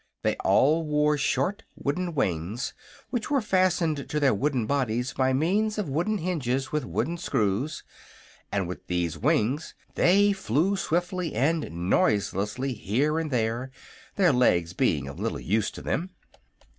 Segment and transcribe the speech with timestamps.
[0.23, 2.73] They all wore short wooden wings
[3.11, 7.83] which were fastened to their wooden bodies by means of wooden hinges with wooden screws,
[8.51, 13.69] and with these wings they flew swiftly and noiselessly here and there,
[14.15, 16.09] their legs being of little use to them.